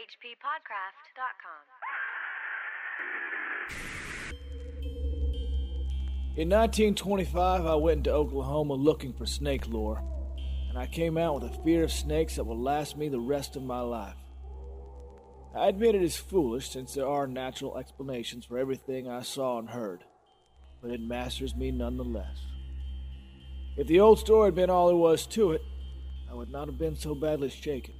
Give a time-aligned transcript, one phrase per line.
[0.00, 1.64] hppodcraft.com.
[6.36, 10.02] In 1925, I went into Oklahoma looking for snake lore,
[10.70, 13.56] and I came out with a fear of snakes that will last me the rest
[13.56, 14.16] of my life.
[15.54, 19.68] I admit it is foolish since there are natural explanations for everything I saw and
[19.68, 20.04] heard,
[20.80, 22.38] but it masters me nonetheless.
[23.76, 25.62] If the old story had been all there was to it,
[26.30, 27.99] I would not have been so badly shaken.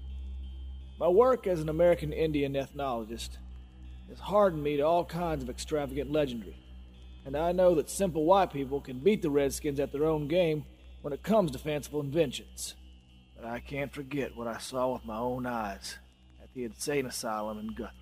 [1.00, 3.38] My work as an American Indian ethnologist
[4.10, 6.58] has hardened me to all kinds of extravagant legendry,
[7.24, 10.66] and I know that simple white people can beat the Redskins at their own game
[11.00, 12.74] when it comes to fanciful inventions.
[13.34, 15.96] But I can't forget what I saw with my own eyes
[16.42, 17.96] at the insane asylum in Guthrie.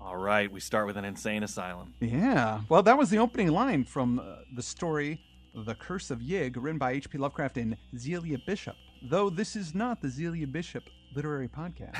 [0.00, 1.92] All right, we start with an insane asylum.
[2.00, 2.62] Yeah.
[2.70, 5.20] Well, that was the opening line from uh, the story
[5.54, 7.18] The Curse of Yig, written by H.P.
[7.18, 8.76] Lovecraft and Zelia Bishop.
[9.10, 11.96] Though this is not the Zelia Bishop literary podcast.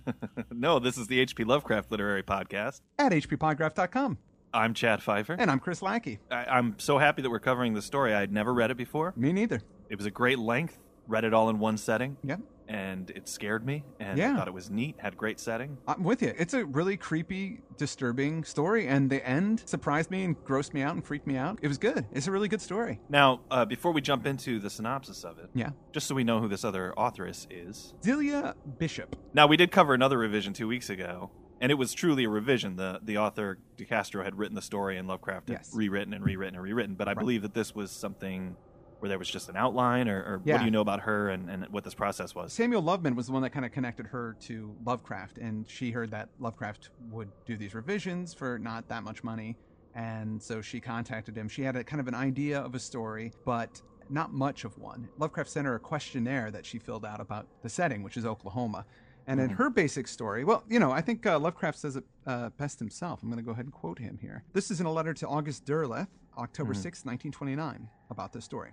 [0.50, 1.44] no, this is the H.P.
[1.44, 2.80] Lovecraft Literary Podcast.
[2.98, 4.18] At hppodcraft.com.
[4.54, 5.34] I'm Chad Fifer.
[5.38, 6.18] And I'm Chris Lackey.
[6.30, 8.14] I- I'm so happy that we're covering the story.
[8.14, 9.14] I'd never read it before.
[9.16, 9.62] Me neither.
[9.88, 10.78] It was a great length.
[11.08, 12.16] Read it all in one setting.
[12.22, 12.40] Yep.
[12.68, 13.84] And it scared me.
[14.00, 14.32] And Yeah.
[14.32, 14.96] I thought it was neat.
[14.98, 15.76] Had great setting.
[15.86, 16.32] I'm with you.
[16.38, 20.94] It's a really creepy, disturbing story, and the end surprised me and grossed me out
[20.94, 21.58] and freaked me out.
[21.62, 22.06] It was good.
[22.12, 23.00] It's a really good story.
[23.08, 25.70] Now, uh, before we jump into the synopsis of it, Yeah.
[25.92, 27.94] just so we know who this other authoress is.
[28.02, 29.16] Zelia Bishop.
[29.34, 32.76] Now, we did cover another revision two weeks ago, and it was truly a revision.
[32.76, 35.72] The the author DeCastro had written the story, and Lovecraft had Yes.
[35.74, 36.94] rewritten and rewritten and rewritten.
[36.94, 37.18] But I Right.
[37.18, 38.56] believe that this was something
[39.02, 40.54] where there was just an outline, or, or Yeah.
[40.54, 42.52] what do you know about her and, and what this process was?
[42.52, 46.12] Samuel Loveman was the one that kind of connected her to Lovecraft, and she heard
[46.12, 49.56] that Lovecraft would do these revisions for not that much money,
[49.96, 51.48] and so she contacted him.
[51.48, 55.08] She had a kind of an idea of a story, but not much of one.
[55.18, 58.86] Lovecraft sent her a questionnaire that she filled out about the setting, which is Oklahoma.
[59.26, 62.50] And in her basic story, well, you know, I think uh, Lovecraft says it uh,
[62.50, 63.20] best himself.
[63.22, 64.44] I'm going to go ahead and quote him here.
[64.52, 68.70] This is in a letter to August Derleth, October 6, 1929, about this story.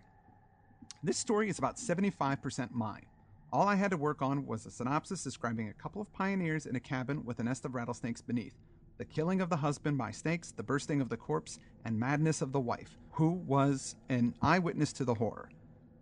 [1.01, 3.05] This story is about 75% mine.
[3.53, 6.75] All I had to work on was a synopsis describing a couple of pioneers in
[6.75, 8.57] a cabin with a nest of rattlesnakes beneath,
[8.97, 12.51] the killing of the husband by snakes, the bursting of the corpse, and madness of
[12.51, 15.49] the wife, who was an eyewitness to the horror.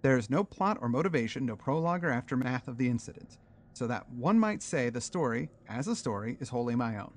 [0.02, 3.38] There is no plot or motivation, no prologue or aftermath of the incident,
[3.74, 7.14] so that one might say the story, as a story, is wholly my own.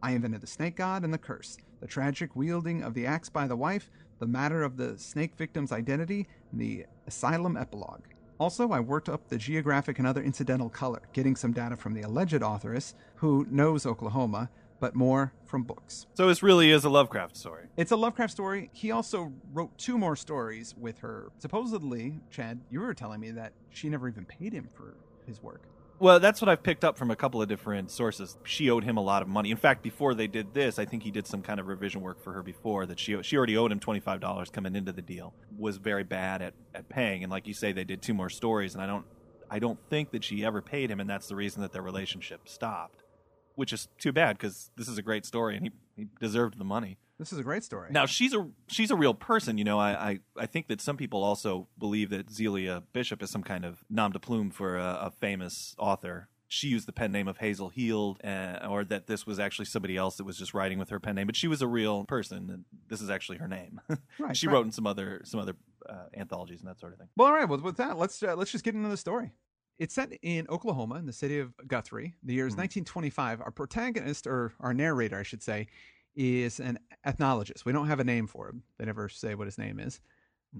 [0.00, 3.48] I invented the snake god and the curse, the tragic wielding of the axe by
[3.48, 6.26] the wife, the matter of the snake victim's identity,
[6.58, 8.02] the asylum epilogue.
[8.38, 12.02] Also, I worked up the geographic and other incidental color, getting some data from the
[12.02, 16.06] alleged authoress, who knows Oklahoma, but more from books.
[16.14, 17.68] So this really is a Lovecraft story.
[17.78, 18.68] It's a Lovecraft story.
[18.74, 21.30] He also wrote two more stories with her.
[21.38, 24.96] Supposedly, Chad, you were telling me that she never even paid him for
[25.26, 25.62] his work.
[25.98, 28.36] Well, that's what I've picked up from a couple of different sources.
[28.44, 29.50] She owed him a lot of money.
[29.50, 32.22] In fact, before they did this, I think he did some kind of revision work
[32.22, 35.00] for her before that she she already owed him twenty five dollars coming into the
[35.00, 35.32] deal.
[35.56, 38.74] Was very bad at, at paying, and like you say, they did two more stories,
[38.74, 39.06] and I don't
[39.50, 42.46] I don't think that she ever paid him, and that's the reason that their relationship
[42.46, 43.02] stopped.
[43.54, 46.64] Which is too bad because this is a great story, and he, he deserved the
[46.64, 46.98] money.
[47.18, 47.88] This is a great story.
[47.90, 49.78] Now she's a she's a real person, you know.
[49.78, 53.64] I, I, I think that some people also believe that Zelia Bishop is some kind
[53.64, 56.28] of nom de plume for a, a famous author.
[56.48, 59.96] She used the pen name of Hazel Heald, uh, or that this was actually somebody
[59.96, 61.26] else that was just writing with her pen name.
[61.26, 63.80] But she was a real person, and this is actually her name.
[64.18, 64.54] Right, she right.
[64.54, 65.56] wrote in some other some other
[65.88, 67.08] uh, anthologies and that sort of thing.
[67.16, 67.48] Well, all right.
[67.48, 69.32] Well, with that, let's uh, let's just get into the story.
[69.78, 72.14] It's set in Oklahoma, in the city of Guthrie.
[72.22, 73.42] The year is 1925.
[73.42, 75.66] Our protagonist, or our narrator, I should say,
[76.16, 77.64] is an ethnologist.
[77.64, 78.62] We don't have a name for him.
[78.78, 80.00] They never say what his name is.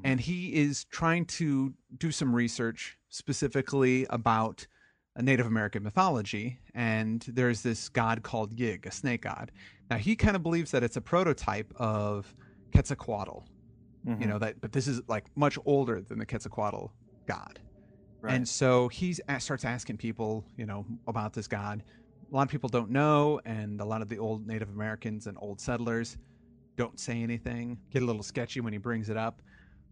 [0.05, 4.67] And he is trying to do some research specifically about
[5.15, 6.59] a Native American mythology.
[6.75, 9.53] And there's this god called Yig, a snake god.
[9.89, 12.35] Now, he kind of believes that it's a prototype of
[12.73, 13.47] Quetzalcoatl.
[14.07, 14.21] Mm-hmm.
[14.21, 16.89] You know, that, but this is like much older than the Quetzalcoatl
[17.27, 17.59] god.
[18.21, 18.35] Right.
[18.35, 21.83] And so he starts asking people, you know, about this god.
[22.31, 25.39] A lot of people don't know, and a lot of the old Native Americans and
[25.41, 26.17] old settlers
[26.77, 29.43] don't say anything, get a little sketchy when he brings it up.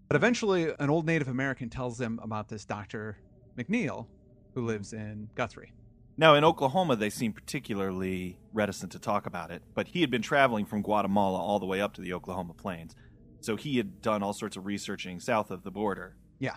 [0.09, 3.17] But eventually, an old Native American tells them about this Dr.
[3.57, 4.07] McNeil
[4.55, 5.73] who lives in Guthrie.
[6.17, 10.23] Now, in Oklahoma, they seem particularly reticent to talk about it, but he had been
[10.23, 12.95] traveling from Guatemala all the way up to the Oklahoma plains.
[13.41, 16.55] So he had done all sorts of researching south of the border Yeah.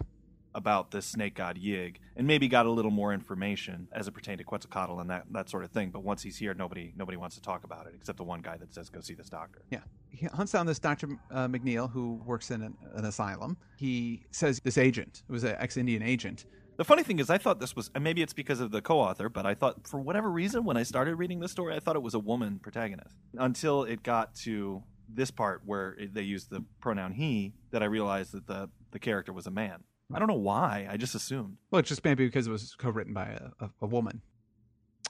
[0.57, 4.39] About this snake god Yig, and maybe got a little more information as it pertained
[4.39, 5.91] to Quetzalcoatl and that, that sort of thing.
[5.91, 8.57] But once he's here, nobody nobody wants to talk about it except the one guy
[8.57, 9.61] that says, go see this doctor.
[9.69, 9.81] Yeah.
[10.09, 11.09] He hunts down this Dr.
[11.29, 13.55] Uh, McNeil who works in an, an asylum.
[13.77, 16.45] He says this agent, who was an ex Indian agent,
[16.77, 19.29] The funny thing is, I thought this was and maybe it's because of the co-author,
[19.29, 22.01] but I thought for whatever reason when I started reading this story, I thought it
[22.01, 27.13] was a woman protagonist until it got to this part where they used the pronoun
[27.13, 29.83] he that I realized that the the character was a man.
[30.13, 30.87] I don't know why.
[30.89, 31.57] I just assumed.
[31.69, 34.21] Well, it's just maybe because it was co-written by a, a, a woman.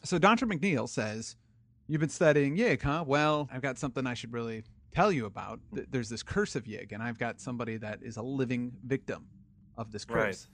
[0.03, 0.47] So Dr.
[0.47, 1.35] McNeil says,
[1.87, 3.03] "You've been studying Yig, huh?
[3.05, 5.59] Well, I've got something I should really tell you about.
[5.71, 9.27] There's this curse of Yig, and I've got somebody that is a living victim
[9.77, 10.47] of this curse." Right.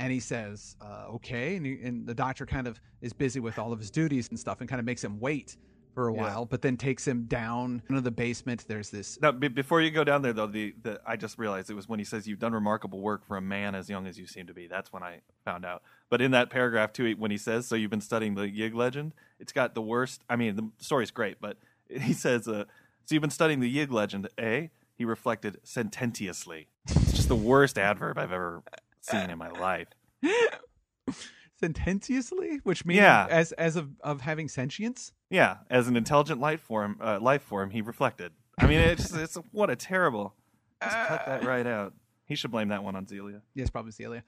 [0.00, 3.58] And he says, uh, "Okay," and, he, and the doctor kind of is busy with
[3.58, 5.56] all of his duties and stuff, and kind of makes him wait
[5.98, 6.20] for a Yeah.
[6.20, 8.64] while, but then takes him down into the basement.
[8.68, 11.70] There's this Now, be before you go down there, though, the, the I just realized
[11.70, 14.16] it was when he says you've done remarkable work for a man as young as
[14.16, 14.68] you seem to be.
[14.68, 15.82] That's when I found out.
[16.08, 19.12] But in that paragraph too, when he says, "So you've been studying the Yig legend,"
[19.40, 20.22] it's got the worst.
[20.30, 21.56] I mean, the story's great, but
[21.88, 22.66] he says, uh,
[23.04, 24.68] "So you've been studying the Yig legend." Eh?
[24.94, 26.68] He reflected sententiously.
[26.86, 28.62] It's just the worst adverb I've ever
[29.00, 29.88] seen in my life.
[31.60, 33.26] sententiously, which means Yeah.
[33.30, 35.12] as as of of having sentience.
[35.30, 38.32] Yeah, as an intelligent life form, uh, life form, he reflected.
[38.58, 40.34] I mean, it's it's what a terrible.
[40.82, 41.92] Just cut that right out.
[42.24, 43.42] He should blame that one on Zelia.
[43.54, 44.22] Yes, probably Zelia.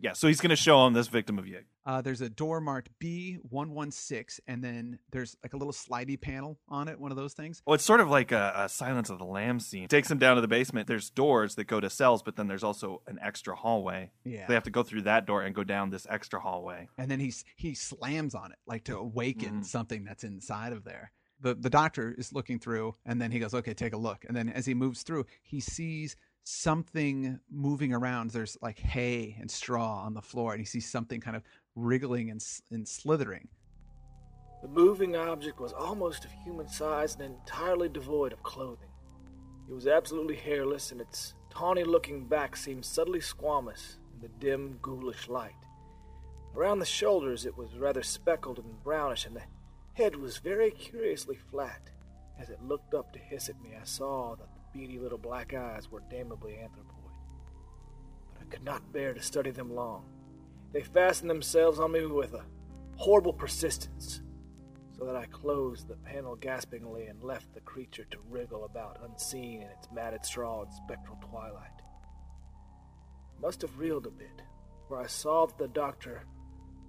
[0.00, 1.64] Yeah, so he's going to show him this victim of Yig.
[1.84, 6.88] Uh, there's a door marked B116, and then there's like a little slidey panel on
[6.88, 7.62] it, one of those things.
[7.66, 9.88] Well, it's sort of like a, a Silence of the Lambs scene.
[9.88, 10.86] Takes him down to the basement.
[10.86, 14.12] There's doors that go to cells, but then there's also an extra hallway.
[14.24, 14.46] Yeah.
[14.46, 16.88] They have to go through that door and go down this extra hallway.
[16.98, 19.64] and then he's he slams on it like to awaken Mhm.
[19.64, 21.12] something that's inside of there.
[21.40, 24.36] The the doctor is looking through, and then he goes, "Okay, take a look." And
[24.36, 26.16] then as he moves through, he sees
[26.50, 28.30] something moving around.
[28.30, 31.42] There's like hay and straw on the floor, and he sees something kind of
[31.76, 33.48] wriggling and, and slithering.
[34.62, 38.90] The moving object was almost of human size and entirely devoid of clothing.
[39.68, 44.78] It was absolutely hairless, and its tawny looking back seemed subtly squamous in the dim,
[44.82, 45.54] ghoulish light.
[46.54, 49.42] Around the shoulders, it was rather speckled and brownish, and the
[49.94, 51.90] head was very curiously flat.
[52.38, 55.90] As it looked up to hiss at me, I saw that beady little black eyes
[55.90, 57.12] were damnably anthropoid.
[58.32, 60.04] But I could not bear to study them long.
[60.72, 62.44] They fastened themselves on me with a
[62.96, 64.22] horrible persistence,
[64.96, 69.62] so that I closed the panel gaspingly and left the creature to wriggle about unseen
[69.62, 71.70] in its matted straw and spectral twilight.
[73.36, 74.42] I must have reeled a bit,
[74.86, 76.22] for I saw that the doctor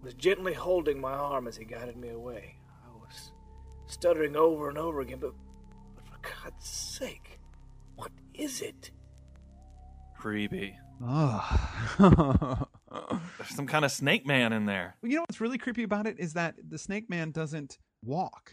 [0.04, 2.56] was gently holding my arm as he guided me away.
[2.84, 3.32] I was
[3.86, 5.34] stuttering over and over again, but,
[5.96, 7.40] but for God's sake,
[8.34, 8.92] is it?
[10.18, 10.76] Creepy.
[11.04, 11.48] Oh.
[13.38, 14.96] There's some kind of snake man in there.
[15.02, 18.52] you know what's really creepy about it is that the snake man doesn't walk.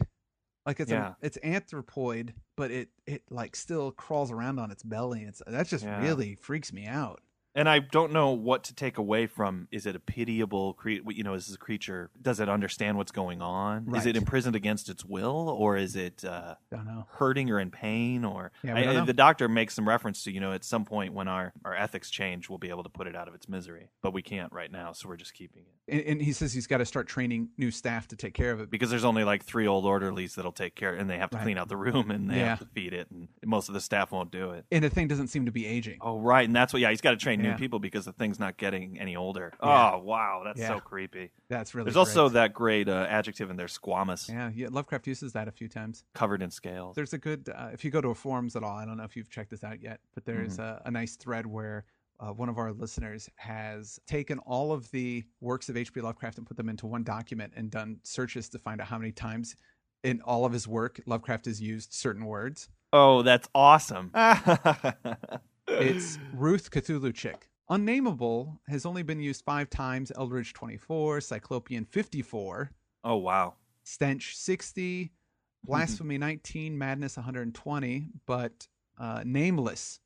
[0.65, 1.09] Like it's Yeah.
[1.21, 5.23] a, it's anthropoid, but it it like still crawls around on its belly.
[5.23, 6.01] It's that just Yeah.
[6.01, 7.21] really freaks me out.
[7.59, 9.67] And I don't know what to take away from.
[9.69, 11.03] Is it a pitiable creature?
[11.11, 12.09] You know, is this creature?
[12.21, 13.93] Does it understand what's going on?
[13.95, 17.05] Is it imprisoned against its will, or is it uh, Don't know.
[17.11, 18.23] hurting or in pain?
[18.23, 21.27] Or Yeah, I- the doctor makes some reference to you know at some point when
[21.27, 24.13] our our ethics change, we'll be able to put it out of its misery, but
[24.13, 26.77] we can't right now, so we're just keeping it And, and he says he's got
[26.77, 28.69] to start training new staff to take care of it.
[28.69, 31.43] because there's only like three old orderlies that'll take care, and they have to Right.
[31.43, 32.49] clean out the room and they Yeah.
[32.49, 34.65] have to feed it, and most of the staff won't do it.
[34.71, 35.97] And the thing doesn't seem to be aging.
[36.01, 36.81] Oh right, and that's what.
[36.81, 37.51] Yeah, he's got to train Yeah.
[37.51, 39.51] new people because the thing's not getting any older.
[39.63, 39.91] Yeah.
[39.95, 41.31] Oh wow, that's so creepy.
[41.49, 41.85] That's really.
[41.85, 45.51] There's also that great uh, adjective in there, squamous, Yeah, yeah, Lovecraft uses that a
[45.51, 46.03] few times.
[46.13, 46.95] covered in scales.
[46.95, 48.75] There's a good uh, if you go to forums at all.
[48.77, 50.61] I don't know if you've checked this out yet, but there's Mm-hmm.
[50.61, 51.85] a, a nice thread where
[52.19, 56.01] uh, one of our listeners has taken all of the works of H.P.
[56.01, 59.11] Lovecraft and put them into one document and done searches to find out how many
[59.11, 59.55] times
[60.03, 62.69] in all of his work Lovecraft has used certain words.
[62.91, 64.11] Oh, that's awesome.
[65.71, 67.47] It's Ruth Cthulhu Chick.
[67.69, 70.11] Unnameable has only been used five times.
[70.15, 72.71] Eldritch 24, Cyclopean 54,
[73.03, 73.53] oh wow.
[73.83, 75.11] Stench 60,
[75.63, 78.67] Blasphemy 19, Madness 120, but
[78.99, 79.99] uh, Nameless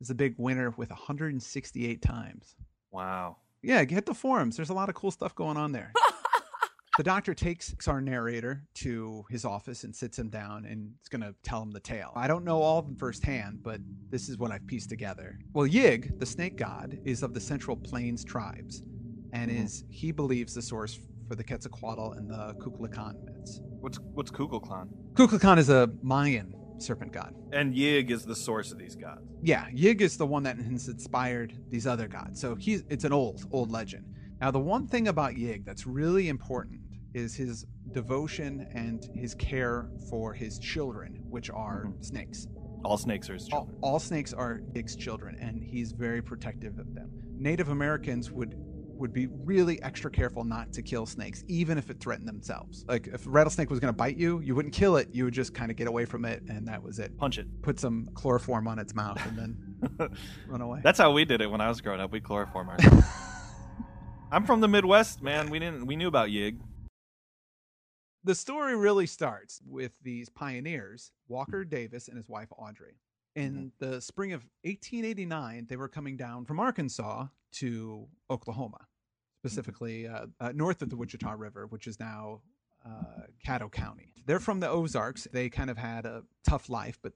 [0.00, 2.56] is a big winner with 168 times.
[2.90, 3.36] Wow.
[3.62, 4.56] Yeah, get the forums.
[4.56, 5.92] There's a lot of cool stuff going on there.
[6.98, 11.22] the doctor takes our narrator to his office and sits him down and is going
[11.22, 12.12] to tell him the tale.
[12.14, 15.38] I don't know all of them firsthand, but this is what I've pieced together.
[15.54, 18.82] Well, Yig, the snake god, is of the Central Plains tribes
[19.32, 19.64] and Mhm.
[19.64, 23.60] is, he believes, the source for the Quetzalcoatl and the Kukulkan myths.
[23.80, 24.88] What's what's Kukulkan?
[25.14, 27.34] Kukulkan is a Mayan serpent god.
[27.52, 29.22] And Yig is the source of these gods.
[29.42, 32.40] Yeah, Yig is the one that has inspired these other gods.
[32.40, 34.04] So he's it's an old, old legend.
[34.40, 36.80] Now the one thing about Yig that's really important
[37.14, 42.04] is his devotion and his care for his children, which are Mhm.
[42.04, 42.48] snakes.
[42.84, 43.78] All snakes are his All, children.
[43.82, 47.10] all snakes are Yig's children, and he's very protective of them.
[47.38, 48.56] Native Americans would
[48.96, 52.84] would be really extra careful not to kill snakes, even if it threatened themselves.
[52.88, 55.08] Like if a rattlesnake was going to bite you, you wouldn't kill it.
[55.12, 57.16] You would just kind of get away from it, and that was it.
[57.16, 57.46] Punch it.
[57.62, 60.80] Put some chloroform on its mouth, and then run away.
[60.82, 62.12] That's how we did it when I was growing up.
[62.12, 63.06] We chloroform ourselves.
[64.30, 65.50] I'm from the Midwest, man.
[65.50, 65.86] We didn't.
[65.86, 66.58] We knew about Yig.
[68.24, 72.96] The story really starts with these pioneers, Walker Davis and his wife Audrey.
[73.36, 73.92] In mm-hmm.
[73.92, 78.86] the spring of 1889, they were coming down from Arkansas to Oklahoma,
[79.40, 82.40] specifically uh, uh, north of the Wichita River, which is now
[82.86, 84.12] uh, Caddo County.
[84.26, 85.26] They're from the Ozarks.
[85.32, 87.12] They kind of had a tough life, but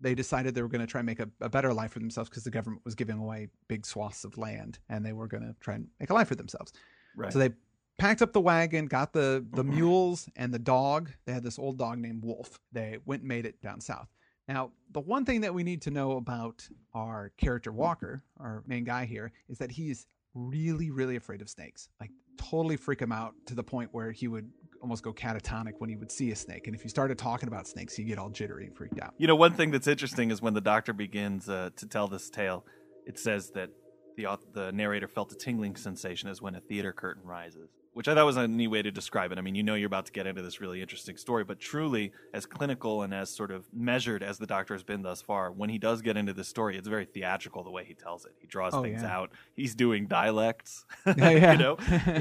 [0.00, 2.28] they decided they were going to try and make a, a better life for themselves
[2.28, 5.54] because the government was giving away big swaths of land, and they were going to
[5.60, 6.72] try and make a life for themselves.
[7.16, 7.32] Right.
[7.32, 7.50] So they
[7.98, 11.10] packed up the wagon, got the the mules and the dog.
[11.24, 12.58] They had this old dog named Wolf.
[12.72, 14.08] They went and made it down south.
[14.52, 18.84] Now, the one thing that we need to know about our character Walker, our main
[18.84, 21.88] guy here, is that he's really, really afraid of snakes.
[21.98, 24.50] Like totally freak him out to the point where he would
[24.82, 26.66] almost go catatonic when he would see a snake.
[26.66, 29.14] And if you started talking about snakes, he'd get all jittery and freaked out.
[29.16, 32.28] You know, one thing that's interesting is when the doctor begins uh, to tell this
[32.28, 32.66] tale,
[33.06, 33.70] it says that
[34.18, 38.14] the the narrator felt a tingling sensation as when a theater curtain rises, which I
[38.14, 39.38] thought was a neat way to describe it.
[39.38, 42.12] I mean, you know, you're about to get into this really interesting story, but truly,
[42.32, 45.68] as clinical and as sort of measured as the doctor has been thus far, when
[45.70, 48.32] he does get into this story, it's very theatrical the way he tells it.
[48.38, 49.16] He draws Oh, things yeah.
[49.16, 49.30] out.
[49.54, 50.84] He's doing dialects.
[51.06, 51.52] Yeah, yeah.
[51.52, 51.76] you know,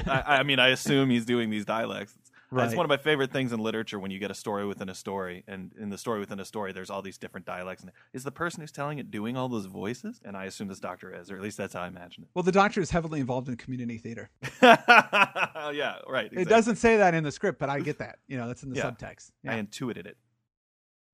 [0.08, 2.16] I, I mean, I assume he's doing these dialects.
[2.20, 2.66] It's, Right.
[2.66, 4.94] it's one of my favorite things in literature when you get a story within a
[4.96, 7.82] story, and in the story within a story, there's all these different dialects.
[7.84, 10.20] And is the person who's telling it doing all those voices?
[10.26, 12.30] And I assume this doctor is, or at least that's how I imagine it.
[12.34, 14.30] Well, the doctor is heavily involved in community theater.
[15.64, 16.30] Oh, yeah, right.
[16.32, 18.18] It doesn't say that in the script, but I get that.
[18.28, 18.90] You know, that's in the Yeah.
[18.92, 19.32] subtext.
[19.48, 20.18] I intuited it.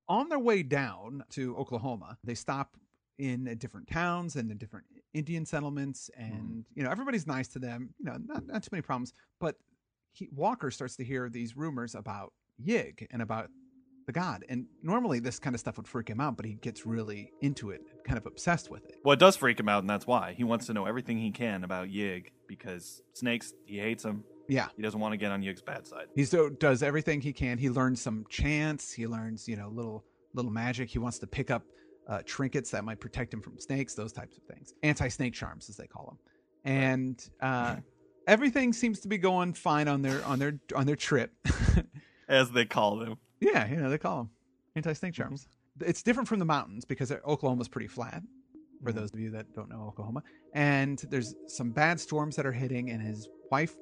[0.10, 2.78] on their way down to Oklahoma, they stop
[3.18, 6.24] in different towns and the different Indian settlements, hmm.
[6.24, 7.94] and you know everybody's nice to them.
[8.00, 9.14] You know, not not too many problems.
[9.40, 9.58] But
[10.18, 12.34] he, Walker starts to hear these rumors about
[12.66, 13.50] Yig and about
[14.08, 16.86] the god, and normally this kind of stuff would freak him out, but he gets
[16.86, 18.96] really into it, kind of obsessed with it.
[19.04, 21.30] Well, it does freak him out, and that's why he wants to know everything he
[21.32, 23.54] can about Yig because snakes.
[23.66, 24.24] He hates them.
[24.50, 26.06] Yeah, He doesn't want to get on Yig's bad side.
[26.16, 27.58] he so does everything he can.
[27.58, 28.94] He learns some chants.
[28.94, 30.88] He learns, you know, little little magic.
[30.90, 31.64] He wants to pick up
[32.08, 34.74] uh, trinkets that might protect him from snakes, those types of things.
[34.84, 36.18] Anti-snake charms, as they call them.
[36.64, 37.76] And uh,
[38.28, 41.32] everything seems to be going fine on their on their on their trip.
[42.30, 43.18] As they call them.
[43.40, 44.30] yeah, you know they call them
[44.76, 45.48] anti-snake charms.
[45.80, 48.22] It's different from the mountains because Oklahoma's pretty flat.
[48.84, 48.96] For Mhm.
[48.96, 50.22] those of you that don't know Oklahoma,
[50.54, 53.76] and there's some bad storms that are hitting, and his wife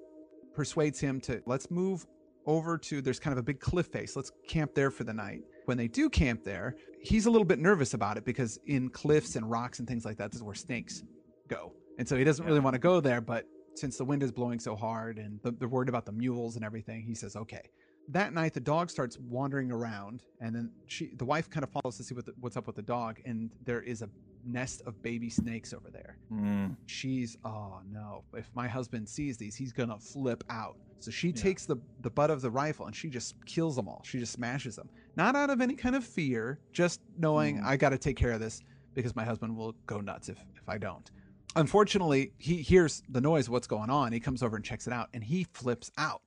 [0.54, 2.06] persuades him to let's move
[2.46, 4.16] over to there's kind of a big cliff face.
[4.16, 5.42] Let's camp there for the night.
[5.66, 9.36] When they do camp there, he's a little bit nervous about it because in cliffs
[9.36, 11.04] and rocks and things like that, this is where snakes
[11.50, 11.74] go.
[11.98, 13.46] And so he doesn't really want to go there, but
[13.76, 16.64] since the wind is blowing so hard and the, they're worried about the mules and
[16.66, 17.62] everything, he says, okay.
[18.10, 21.98] That night, the dog starts wandering around, and then she, the wife, kind of follows
[21.98, 24.10] to see what the, what's up with the dog, and there is a
[24.48, 26.76] nest of baby snakes over there Mm.
[26.86, 31.34] she's oh no if my husband sees these he's gonna flip out so she Yeah.
[31.34, 34.34] takes the the butt of the rifle and she just kills them all she just
[34.34, 37.66] smashes them not out of any kind of fear just knowing Mhm.
[37.66, 38.62] i gotta take care of this
[38.94, 41.10] because my husband will go nuts if if i don't
[41.56, 45.10] unfortunately he hears the noise what's going on he comes over and checks it out
[45.14, 46.22] and he flips out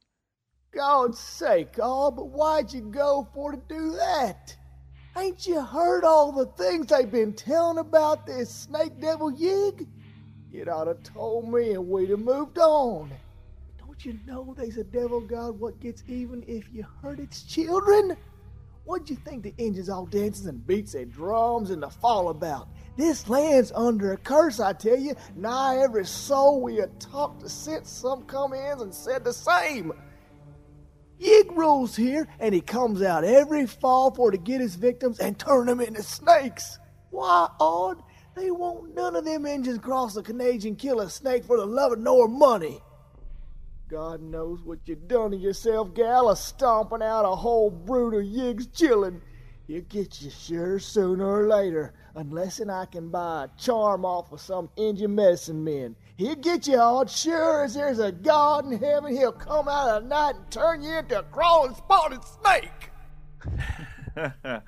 [0.72, 4.54] God's sake, all, but why'd you go for to do that?
[5.16, 9.86] Ain't you heard all the things they've been telling about this snake devil Yig?
[10.52, 13.10] You'd oughta told me and we'd have moved on.
[13.78, 18.16] Don't you know there's a devil god what gets even if you hurt its children?
[18.84, 22.68] What'd you think the Injuns all dances and beats their drums and the fall about?
[22.98, 25.14] This land's under a curse, I tell you.
[25.36, 29.92] Nigh every soul we had talked to since some come in and said the same.
[31.20, 35.38] Yig rules here, and he comes out every fall for to get his victims and
[35.38, 36.80] turn them into snakes.
[37.10, 38.02] Why, Aud,
[38.34, 41.92] they won't none of them Injuns cross the Canadian kill a snake for the love
[41.92, 42.80] of nor money.
[43.88, 48.22] God knows what you done to yourself, gal, a stomping out a whole brood of
[48.22, 49.20] Yigs chillin'.
[49.68, 54.32] He'll get you sure sooner or later, unless and I can buy a charm off
[54.32, 55.94] of some Indian medicine men.
[56.16, 60.02] He'll get you Aud, sure as there's a God in heaven, he'll come out of
[60.04, 62.90] the night and turn you into a crawling spotted snake.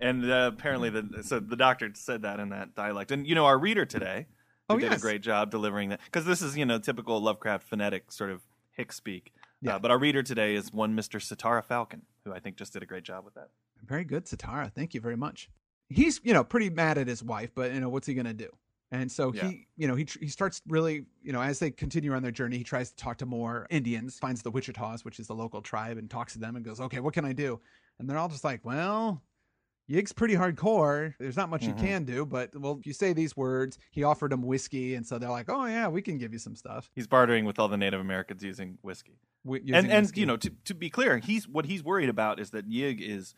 [0.00, 3.12] and uh, apparently, the so the doctor said that in that dialect.
[3.12, 4.26] And you know, our reader today
[4.70, 4.98] who Oh, did yes.
[4.98, 8.40] a great job delivering that because this is you know typical Lovecraft phonetic sort of
[8.70, 9.32] hick speak.
[9.60, 9.76] Yeah.
[9.76, 12.82] Uh, but our reader today is one Mister Satara Falcon, who I think just did
[12.82, 13.50] a great job with that.
[13.84, 15.48] Very good satara thank you very much
[15.88, 18.48] he's you know pretty mad at his wife but you know what's he gonna do
[18.92, 19.42] And so Yeah.
[19.42, 22.56] he, you know, he he starts really, you know, as they continue on their journey,
[22.56, 25.98] he tries to talk to more Indians, finds the Wichitas, which is the local tribe,
[25.98, 27.60] and talks to them and goes, "Okay, what can I do?"
[27.98, 29.24] And they're all just like, "Well,
[29.90, 31.14] Yig's pretty hardcore.
[31.18, 31.68] There's not much Mhm.
[31.68, 35.06] you can do, but well, if you say these words, he offered them whiskey, and
[35.06, 37.68] so they're like, "Oh yeah, we can give you some stuff." He's bartering with all
[37.68, 39.20] the Native Americans using whiskey.
[39.72, 40.20] And using and whiskey.
[40.20, 43.34] you know to to be clear, he's what he's worried about is that Yig is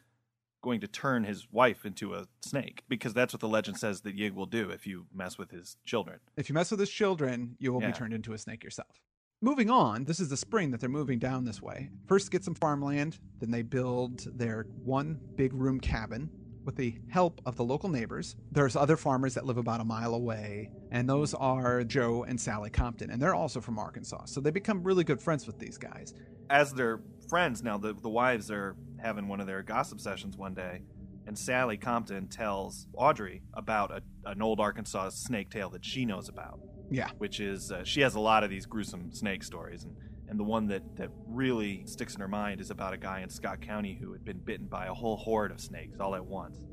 [0.69, 4.15] going to turn his wife into a snake because that's what the legend says that
[4.15, 6.19] Yig will do if you mess with his children.
[6.37, 7.87] if you mess with his children, you will Yeah.
[7.93, 9.01] be turned into a snake yourself.
[9.41, 11.89] Moving on, this is the spring that they're moving down this way.
[12.07, 16.29] First, get some farmland, then they build their one big room cabin
[16.67, 18.37] with the help of the local neighbors.
[18.53, 22.69] There's other farmers that live about a mile away, and those are Joe and Sally
[22.69, 24.27] Compton, and they're also from Arkansas.
[24.27, 26.13] So they become really good friends with these guys.
[26.51, 30.55] As their friends now, the the wives are having one of their gossip sessions one
[30.55, 30.83] day,
[31.27, 36.29] and Sally Compton tells Audrey about a, an old Arkansas snake tale that she knows
[36.29, 36.61] about.
[36.91, 37.11] Yeah.
[37.19, 39.95] which is uh, she has a lot of these gruesome snake stories, and
[40.29, 43.29] and the one that that really sticks in her mind is about a guy in
[43.29, 46.65] Scott County who had been bitten by a whole horde of snakes all at once.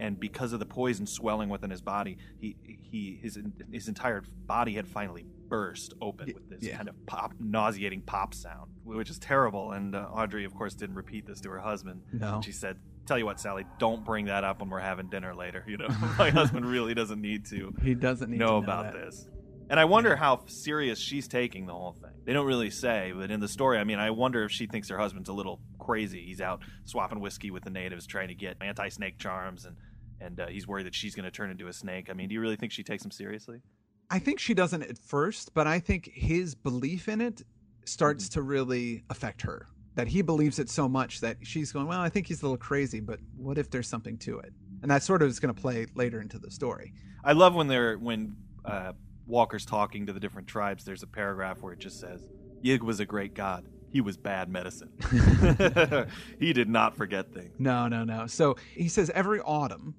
[0.00, 3.38] And because of the poison swelling within his body, he he his
[3.70, 6.76] his entire body had finally burst open with this yeah.
[6.76, 9.72] kind of pop, nauseating pop sound, which is terrible.
[9.72, 12.02] And uh, Audrey, of course, didn't repeat this to her husband.
[12.12, 12.40] No.
[12.44, 15.64] She said, "Tell you what, Sally, don't bring that up when we're having dinner later.
[15.66, 15.88] You know,
[16.18, 19.04] my husband really doesn't need to He doesn't need know to about that.
[19.04, 19.26] this."
[19.70, 20.16] And I wonder Yeah.
[20.16, 22.10] how serious she's taking the whole thing.
[22.26, 24.90] They don't really say, but in the story, I mean, I wonder if she thinks
[24.90, 26.24] her husband's a little crazy.
[26.24, 29.76] He's out swapping whiskey with the natives, trying to get anti-snake charms, and
[30.20, 32.08] and uh, he's worried that she's going to turn into a snake.
[32.08, 33.60] I mean, do you really think she takes him seriously?
[34.10, 37.42] I think she doesn't at first, but I think his belief in it
[37.84, 38.34] starts Mm-hmm.
[38.34, 39.66] to really affect her.
[39.94, 42.56] That he believes it so much that she's going, Well, I think he's a little
[42.56, 44.52] crazy, but what if there's something to it?
[44.82, 46.92] And that sort of is going to play later into the story.
[47.24, 48.92] I love when they're when uh,
[49.26, 50.84] Walker's talking to the different tribes.
[50.84, 52.20] There's a paragraph where it just says,
[52.64, 53.64] "Yig was a great god.
[53.92, 54.88] He was bad medicine.
[56.38, 58.26] he did not forget things." No, no, no.
[58.26, 59.96] So he says every autumn,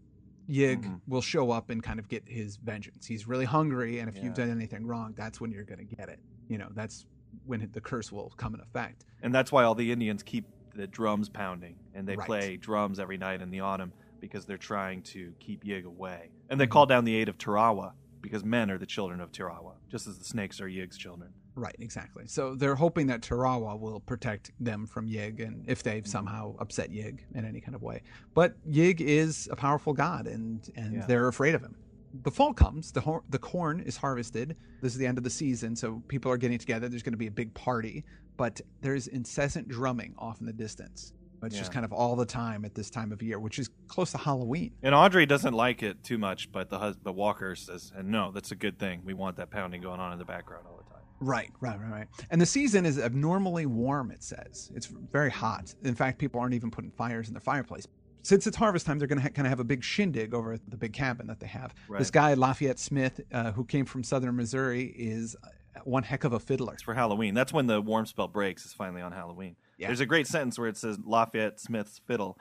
[0.49, 1.01] Yig Mhm.
[1.07, 3.05] will show up and kind of get his vengeance.
[3.05, 4.25] He's really hungry, and if Yeah.
[4.25, 6.19] you've done anything wrong, that's when you're going to get it.
[6.49, 7.05] You know, that's
[7.45, 9.05] when the curse will come in effect.
[9.21, 12.25] And that's why all the Indians keep the drums pounding, and they Right.
[12.25, 16.31] play drums every night in the autumn because they're trying to keep Yig away.
[16.49, 16.57] And Mm-hmm.
[16.59, 20.07] they call down the aid of Tirawa because men are the children of Tirawa, just
[20.07, 21.35] as the snakes are Yig's children.
[21.55, 22.23] Right, exactly.
[22.27, 25.89] So they're hoping that Tirawa will protect them from Yig, and if Mm-hmm.
[25.89, 28.01] they've somehow upset Yig in any kind of way.
[28.33, 31.05] But Yig is a powerful god, and and Yeah.
[31.05, 31.75] they're afraid of him.
[32.23, 32.91] The fall comes.
[32.91, 34.55] The hor- the corn is harvested.
[34.81, 36.87] This is the end of the season, so people are getting together.
[36.89, 38.03] There's going to be a big party,
[38.37, 41.13] but there's incessant drumming off in the distance.
[41.45, 44.11] It's just kind of all the time at this time of year, which is close
[44.13, 44.71] to Halloween.
[44.81, 48.31] And Audrey doesn't like it too much, but the hus- the Walker says, "And no,
[48.31, 49.01] that's a good thing.
[49.03, 50.82] We want that pounding going on in the background all the time."
[51.23, 52.07] Right, right, right, right.
[52.29, 54.71] And the season is abnormally warm, it says.
[54.75, 55.73] It's very hot.
[55.83, 57.87] In fact, people aren't even putting fires in their fireplace.
[58.23, 60.53] Since it's harvest time, they're going to ha- kind of have a big shindig over
[60.53, 61.73] at the big cabin that they have.
[61.87, 61.99] Right.
[61.99, 66.33] This guy, Lafayette Smith, uh, who came from southern Missouri, is uh, one heck of
[66.33, 66.73] a fiddler.
[66.73, 67.33] It's for Halloween.
[67.33, 68.65] That's when the warm spell breaks.
[68.65, 69.55] Is finally on Halloween.
[69.77, 69.87] Yeah.
[69.87, 72.37] There's a great sentence where it says Lafayette Smith's fiddle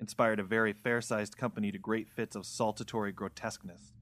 [0.00, 3.92] inspired a very fair-sized company to great fits of saltatory grotesqueness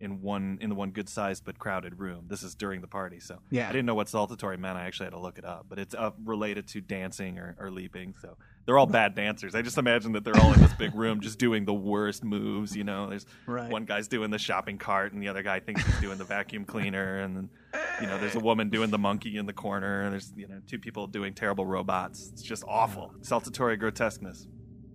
[0.00, 2.24] in one in the one good-sized but crowded room.
[2.28, 3.68] This is during the party, so Yeah.
[3.68, 4.76] I didn't know what saltatory meant.
[4.76, 7.70] I actually had to look it up, but it's uh, related to dancing or, or
[7.70, 8.14] leaping.
[8.20, 9.54] So they're all bad dancers.
[9.54, 12.76] I just imagine that they're all in this big room just doing the worst moves.
[12.76, 13.70] You know, there's Right.
[13.70, 16.64] one guy's doing the shopping cart, and the other guy thinks he's doing the vacuum
[16.64, 17.50] cleaner, and then
[18.00, 20.60] you know, there's a woman doing the monkey in the corner, and there's you know
[20.66, 22.30] two people doing terrible robots.
[22.32, 23.14] It's just awful.
[23.22, 24.46] Saltatory grotesqueness.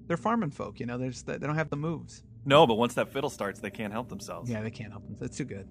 [0.08, 0.98] They're farming folk, you know.
[0.98, 2.24] They're just, they don't have the moves.
[2.46, 4.50] No, but once that fiddle starts, they can't help themselves.
[4.50, 5.18] Yeah, they can't help them.
[5.22, 5.68] It's too good.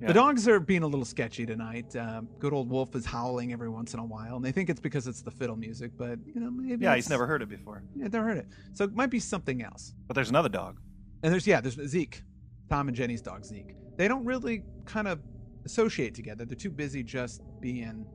[0.00, 0.08] Yeah.
[0.08, 1.94] The dogs are being a little sketchy tonight.
[1.94, 4.80] Um, good old Wolf is howling every once in a while, and they think it's
[4.80, 7.82] because it's the fiddle music, but you know maybe Yeah, he's never heard it before.
[7.94, 8.46] yeah never heard it.
[8.72, 9.92] So it might be something else.
[10.06, 10.80] But there's another dog.
[11.22, 12.22] And there's yeah, there's Zeke,
[12.70, 13.74] Tom and Jenny's dog Zeke.
[13.98, 15.20] They don't really kind of
[15.66, 16.46] associate together.
[16.46, 18.06] They're too busy just being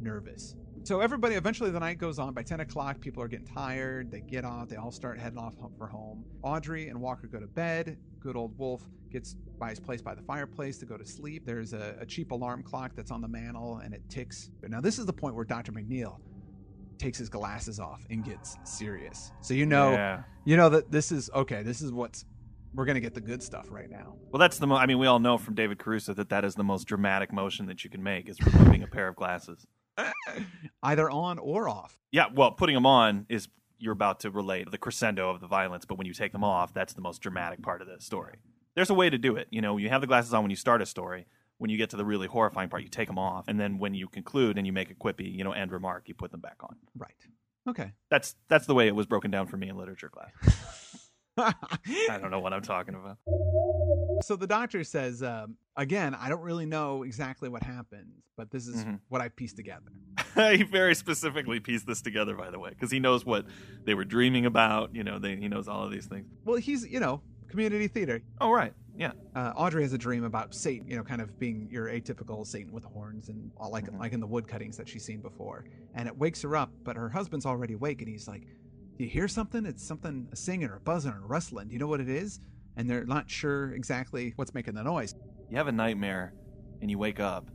[0.00, 0.56] nervous.
[0.88, 2.32] So everybody, eventually the night goes on.
[2.32, 4.10] By 10 o'clock, people are getting tired.
[4.10, 4.70] They get off.
[4.70, 6.24] They all start heading off for home.
[6.40, 7.98] Audrey and Walker go to bed.
[8.20, 11.44] Good old Wolf gets by his place by the fireplace to go to sleep.
[11.44, 14.48] There's a, a cheap alarm clock that's on the mantle and it ticks.
[14.66, 15.72] Now this is the point where Dr.
[15.72, 16.20] McNeil
[16.96, 19.30] takes his glasses off and gets serious.
[19.42, 20.22] So you know Yeah.
[20.46, 21.62] you know that this is okay.
[21.62, 22.24] This is what's
[22.72, 24.14] we're gonna get the good stuff right now.
[24.30, 24.66] Well, that's the.
[24.66, 27.30] Mo- I mean, we all know from David Caruso that that is the most dramatic
[27.30, 29.66] motion that you can make is removing a pair of glasses.
[30.82, 31.98] Either on or off.
[32.12, 35.84] Yeah, well, putting them on is you're about to relate the crescendo of the violence,
[35.84, 38.36] but when you take them off, that's the most dramatic part of the story.
[38.74, 39.48] There's a way to do it.
[39.50, 41.26] You know, you have the glasses on when you start a story.
[41.58, 43.92] When you get to the really horrifying part, you take them off, and then when
[43.92, 46.58] you conclude and you make a quippy, you know, end remark, you put them back
[46.60, 46.76] on.
[46.96, 47.10] Right.
[47.68, 47.92] Okay.
[48.10, 50.30] That's that's the way it was broken down for me in literature class.
[51.38, 53.18] I don't know what I'm talking about.
[54.24, 58.66] So the doctor says, um, again, I don't really know exactly what happened, but this
[58.66, 58.96] is Mm-hmm.
[59.08, 59.90] what I pieced together.
[60.56, 63.46] he very specifically pieced this together, by the way, because he knows what
[63.84, 64.94] they were dreaming about.
[64.94, 66.26] You know, they, he knows all of these things.
[66.44, 68.20] Well, he's, you know, community theater.
[68.40, 68.74] Oh, right.
[68.96, 69.12] Yeah.
[69.34, 72.72] Uh, Audrey has a dream about Satan, you know, kind of being your atypical Satan
[72.72, 73.98] with horns and all like Mhm.
[73.98, 75.64] like in the wood cuttings that she's seen before.
[75.94, 78.42] And it wakes her up, but her husband's already awake, and he's like,
[78.96, 79.64] "Do you hear something?
[79.66, 81.68] It's something a singing or buzzing or rustling.
[81.68, 82.40] Do you know what it is?"
[82.76, 85.14] And they're not sure exactly what's making the noise.
[85.50, 86.34] You have a nightmare
[86.80, 87.50] and you wake up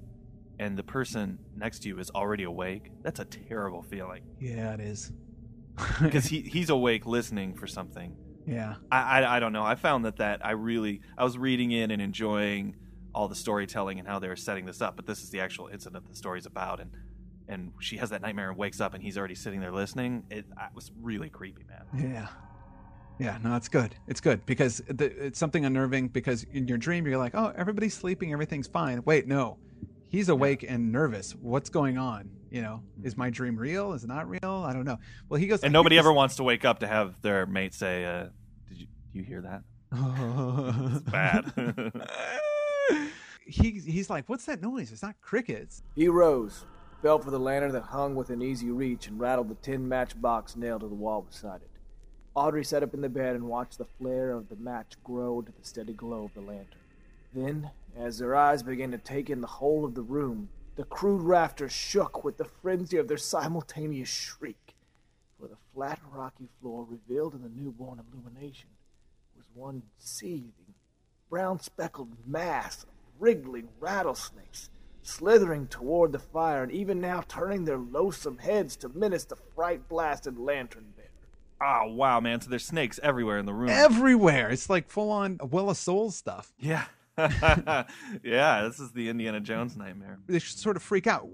[0.59, 2.91] and the person next to you is already awake.
[3.01, 5.11] That's a terrible feeling Yeah, it is.
[6.01, 8.15] because he, he's awake listening for something.
[8.45, 8.75] yeah.
[8.91, 9.63] I, I, I don't know.
[9.63, 12.75] I found that that I really I was reading in and enjoying
[13.15, 15.67] all the storytelling and how they were setting this up, but this is the actual
[15.67, 16.91] incident the story's about, and
[17.47, 20.23] and she has that nightmare and wakes up and he's already sitting there listening.
[20.29, 22.11] It, it was really creepy, man.
[22.13, 22.27] Yeah.
[23.19, 23.95] Yeah, no, it's good.
[24.07, 27.93] It's good because the, it's something unnerving because in your dream you're like, "Oh, everybody's
[27.93, 29.57] sleeping, everything's fine." Wait, no.
[30.09, 31.33] He's awake and nervous.
[31.41, 32.29] What's going on?
[32.51, 33.93] You know, is my dream real?
[33.93, 34.63] Is it not real?
[34.63, 34.99] I don't know.
[35.27, 38.05] Well, he goes And nobody ever wants to wake up to have their mate say,
[38.05, 38.25] uh,
[38.69, 42.03] "Did you do you hear that?" it's Bad.
[43.47, 44.91] he he's like, "What's that noise?
[44.91, 46.65] It's not crickets." He rose,
[47.01, 50.81] felt for the lantern that hung within easy reach, and rattled the tin matchbox nailed
[50.81, 51.69] to the wall beside it.
[52.35, 55.51] Audrey sat up in the bed and watched the flare of the match grow to
[55.51, 56.79] the steady glow of the lantern.
[57.31, 61.21] Then, as their eyes began to take in the whole of the room, the crude
[61.21, 64.75] rafters shook with the frenzy of their simultaneous shriek.
[65.39, 68.69] For the flat, rocky floor revealed in the newborn illumination
[69.35, 70.73] was one seething,
[71.29, 74.71] brown speckled mass of wriggling rattlesnakes,
[75.03, 79.87] slithering toward the fire and even now turning their loathsome heads to menace the fright
[79.87, 81.02] blasted lantern bearer.
[81.63, 82.41] Oh wow, man!
[82.41, 83.69] So there's snakes everywhere in the room.
[83.69, 84.49] Everywhere.
[84.49, 86.51] It's like full on Well of Souls stuff.
[86.59, 86.85] yeah,
[88.23, 88.63] yeah.
[88.67, 90.19] This is the Indiana Jones nightmare.
[90.27, 91.27] they sort of freak out.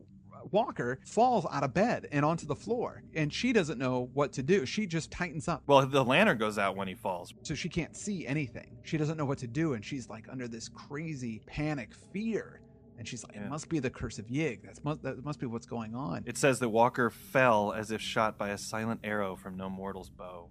[0.51, 4.41] Walker falls out of bed and onto the floor, and she doesn't know what to
[4.41, 4.65] do.
[4.65, 7.33] She just tightens up, Well, the lantern goes out when he falls.
[7.43, 8.77] so she can't see anything.
[8.83, 12.61] She doesn't know what to do, and she's like under this crazy panic fear.
[12.99, 13.45] And she's like, Yeah.
[13.45, 14.61] "It must be the curse of Yig.
[14.63, 18.01] That's must that must be what's going on." It says that Walker fell as if
[18.01, 20.49] shot by a silent arrow from no mortal's bow.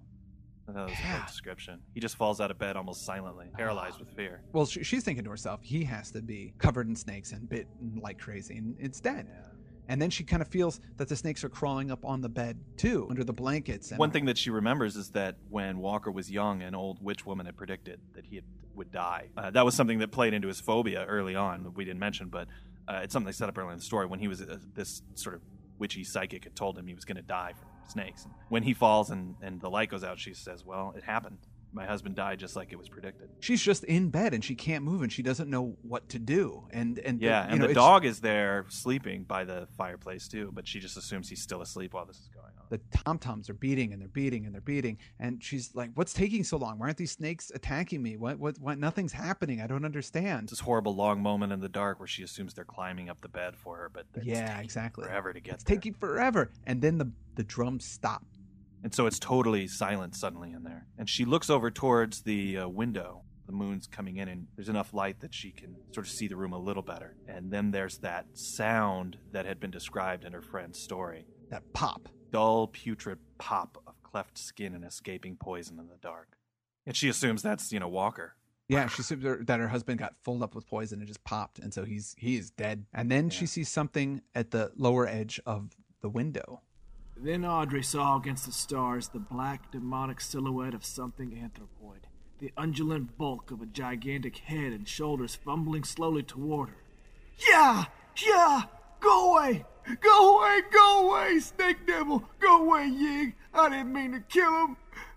[0.67, 1.19] That was a Yeah.
[1.21, 1.81] good description.
[1.95, 4.43] He just falls out of bed almost silently, paralyzed with fear.
[4.53, 8.01] well, she, she's thinking to herself, "He has to be covered in snakes and bitten
[8.03, 9.27] like crazy, and it's dead."
[9.89, 12.59] And then she kind of feels that the snakes are crawling up on the bed
[12.77, 13.91] too, under the blankets.
[13.91, 17.25] And One thing that she remembers is that when Walker was young, an old witch
[17.25, 19.29] woman had predicted that he had, would die.
[19.37, 21.65] Uh, that was something that played into his phobia early on.
[21.65, 22.47] that We didn't mention, but
[22.87, 24.07] uh, it's something they set up early in the story.
[24.07, 25.43] When he was uh, this sort of
[25.79, 28.25] witchy psychic had told him he was going to die from snakes.
[28.25, 31.39] And when he falls and, and the light goes out, she says, "Well, it happened.
[31.73, 34.85] My husband died just like it was predicted." she's just in bed and she can't
[34.85, 36.67] move and she doesn't know what to do.
[36.71, 40.51] And and Yeah, you and know, the dog is there sleeping by the fireplace too,
[40.53, 42.67] but she just assumes he's still asleep while this is going on.
[42.71, 46.13] the tom toms are beating and they're beating and they're beating and she's like what's
[46.13, 49.67] taking so long why aren't these snakes attacking me what what, what nothing's happening i
[49.67, 53.21] don't understand this horrible long moment in the dark where she assumes they're climbing up
[53.23, 55.77] the bed for her, but yeah exactly forever to get it's there.
[55.77, 58.23] taking forever and then the the drums stop
[58.83, 60.87] And so it's totally silent suddenly in there.
[60.97, 63.23] And she looks over towards the uh, window.
[63.47, 66.37] The moon's coming in, and there's enough light that she can sort of see the
[66.37, 67.17] room a little better.
[67.27, 72.09] And then there's that sound that had been described in her friend's story that pop
[72.31, 76.37] dull, putrid pop of cleft skin and escaping poison in the dark.
[76.87, 78.35] And she assumes that's, you know, Walker.
[78.69, 81.59] yeah she assumes her- that her husband got filled up with poison and just popped
[81.59, 85.41] and so he's he is dead and then she sees something at the lower edge
[85.47, 85.71] of
[86.03, 86.61] the window
[87.21, 92.07] Then Audrey saw against the stars the black, demonic silhouette of something anthropoid,
[92.39, 96.77] the undulant bulk of a gigantic head and shoulders fumbling slowly toward her.
[97.51, 97.87] Yeah!
[98.25, 98.63] Yeah!
[99.01, 99.65] Go away!
[100.01, 100.61] Go away!
[100.71, 102.23] Go away, Snake Devil!
[102.39, 103.35] Go away, Yig!
[103.53, 104.77] I didn't mean to kill him!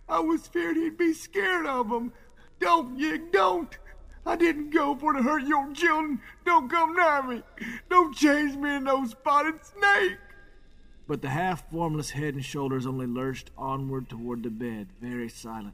[0.09, 2.13] I was feared he'd be scared of him!
[2.59, 3.77] Don't, Yig, don't!
[4.25, 6.19] I didn't go for to hurt your children!
[6.45, 7.43] Don't come nigh me!
[7.91, 10.17] Don't change me into no spotted snake!
[11.11, 15.73] But the half formless head and shoulders only lurched onward toward the bed, very silently.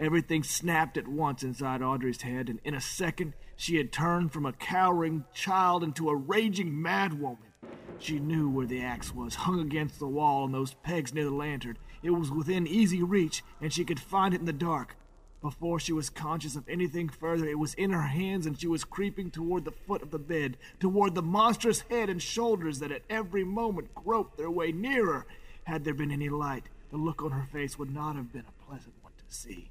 [0.00, 4.46] Everything snapped at once inside Audrey's head, and in a second she had turned from
[4.46, 7.52] a cowering child into a raging madwoman.
[7.98, 11.32] She knew where the axe was, hung against the wall on those pegs near the
[11.32, 11.76] lantern.
[12.02, 14.96] It was within easy reach, and she could find it in the dark.
[15.42, 18.84] Before she was conscious of anything further, it was in her hands and she was
[18.84, 23.02] creeping toward the foot of the bed, toward the monstrous head and shoulders that at
[23.10, 25.26] every moment groped their way nearer.
[25.64, 28.64] Had there been any light, the look on her face would not have been a
[28.64, 29.70] pleasant one to see.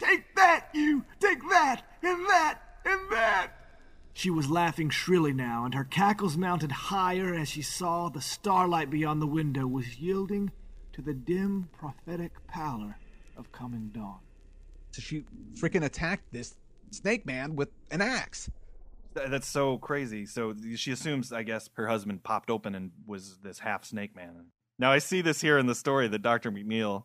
[0.00, 1.04] Take that, you!
[1.20, 3.52] Take that, and that, and that!
[4.12, 8.90] She was laughing shrilly now, and her cackles mounted higher as she saw the starlight
[8.90, 10.50] beyond the window was yielding
[10.94, 12.98] to the dim prophetic pallor
[13.36, 14.18] of coming dawn.
[14.94, 16.54] So she freaking attacked this
[16.92, 18.48] snake man with an axe.
[19.14, 20.24] That's so crazy.
[20.24, 24.46] So she assumes, I guess, her husband popped open and was this half snake man.
[24.78, 26.52] Now I see this here in the story that Dr.
[26.52, 27.04] McNeil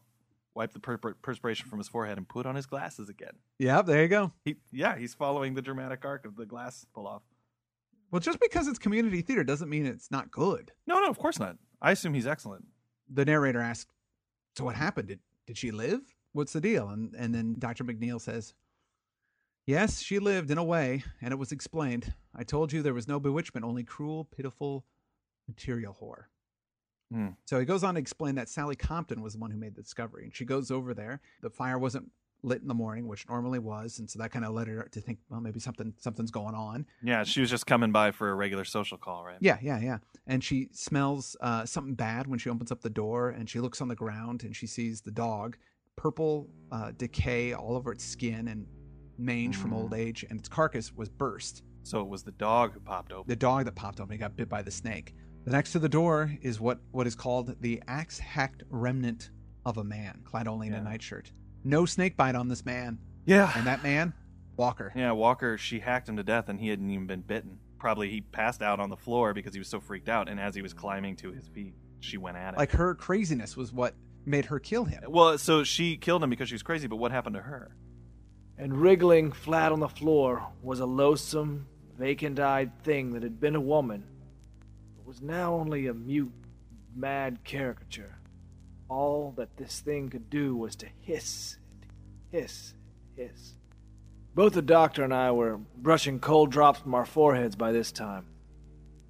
[0.53, 3.33] wiped the per- perspiration from his forehead and put on his glasses again.
[3.57, 4.31] Yep, there you go.
[4.45, 7.23] He, yeah, he's following the dramatic arc of the glass pull off.
[8.11, 10.71] Well, just because it's community theater doesn't mean it's not good.
[10.85, 11.57] No, no, of course not.
[11.81, 12.65] I assume he's excellent.
[13.11, 13.91] The narrator asks,
[14.55, 15.07] "So what happened?
[15.07, 16.01] Did did she live?
[16.33, 17.83] What's the deal?" And and then Dr.
[17.83, 18.53] McNeil says,
[19.65, 22.13] "Yes, she lived in a way, and it was explained.
[22.35, 24.85] I told you there was no bewitchment, only cruel, pitiful,
[25.47, 26.29] material horror."
[27.11, 27.29] Hmm.
[27.45, 29.81] So he goes on to explain that Sally Compton was the one who made the
[29.81, 31.21] discovery, and she goes over there.
[31.41, 32.11] The fire wasn't
[32.43, 35.01] lit in the morning, which normally was, and so that kind of led her to
[35.01, 36.85] think, well, maybe something something's going on.
[37.01, 39.37] Yeah, she was just coming by for a regular social call, right?
[39.41, 39.97] Yeah, yeah, yeah.
[40.27, 43.81] And she smells uh, something bad when she opens up the door, and she looks
[43.81, 45.57] on the ground and she sees the dog,
[45.99, 48.65] purple uh, decay all over its skin and
[49.17, 51.63] mange from old age, and its carcass was burst.
[51.83, 53.27] So it was the dog who popped open.
[53.27, 55.13] The dog that popped open got bit by the snake.
[55.43, 59.31] The next to the door is what what is called the axe hacked remnant
[59.65, 61.31] of a man, clad only in a nightshirt.
[61.65, 63.51] No snake bite on this man, Yeah.
[63.57, 64.13] and that man,
[64.55, 64.93] Walker.
[64.95, 67.59] Yeah, Walker, she hacked him to death and he hadn't even been bitten.
[67.77, 70.55] Probably he passed out on the floor because he was so freaked out, and as
[70.55, 72.57] he was climbing to his feet, she went at it.
[72.57, 75.03] Like her craziness was what made her kill him.
[75.07, 77.75] well, so she killed him because she was crazy, but what happened to her?
[78.57, 83.55] And wriggling flat on the floor was a loathsome, vacant eyed thing that had been
[83.55, 84.03] a woman,
[84.97, 86.33] but was now only a mute,
[86.95, 88.17] mad caricature.
[88.89, 91.91] All that this thing could do was to hiss and
[92.31, 92.73] hiss
[93.17, 93.53] and hiss.
[94.35, 98.25] Both the doctor and I were brushing cold drops from our foreheads by this time.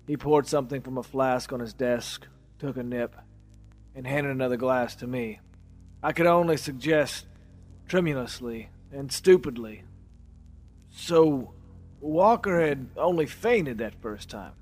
[0.07, 2.25] He poured something from a flask on his desk,
[2.57, 3.15] took a nip,
[3.95, 5.39] and handed another glass to me.
[6.01, 7.25] I could only suggest,
[7.87, 9.83] tremulously and stupidly.
[10.91, 11.53] So,
[11.99, 14.53] Walker had only fainted that first time.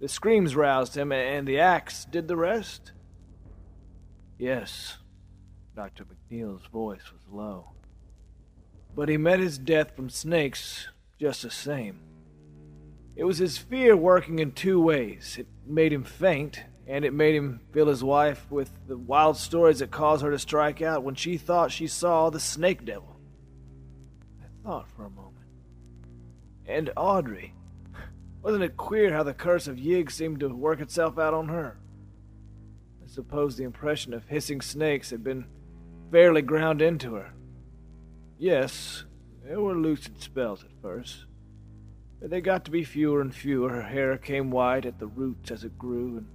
[0.00, 2.92] The screams roused him, and the axe did the rest?
[4.38, 4.98] Yes,
[5.74, 6.04] Dr.
[6.04, 7.72] McNeil's voice was low.
[8.94, 12.00] But he met his death from snakes just the same.
[13.16, 15.36] It was his fear working in two ways.
[15.38, 19.80] It made him faint, and it made him fill his wife with the wild stories
[19.80, 23.14] that caused her to strike out when she thought she saw the snake devil.
[24.40, 25.34] I thought for a moment.
[26.66, 27.52] And Audrey.
[28.42, 31.76] Wasn't it queer how the curse of Yig seemed to work itself out on her?
[33.04, 35.44] I suppose the impression of hissing snakes had been
[36.10, 37.34] fairly ground into her.
[38.38, 39.04] Yes,
[39.44, 41.26] there were lucid spells at first.
[42.18, 43.68] But they got to be fewer and fewer.
[43.68, 46.26] Her hair came white at the roots as it grew, and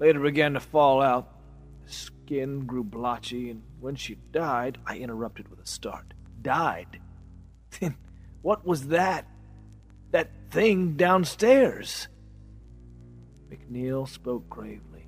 [0.00, 1.28] later began to fall out.
[1.86, 6.14] Skin grew blotchy, and when she died, I interrupted with a start.
[6.42, 7.00] Died?
[7.78, 7.96] Then
[8.42, 9.26] what was that?
[10.10, 12.08] That thing downstairs?
[13.48, 15.06] McNeil spoke gravely.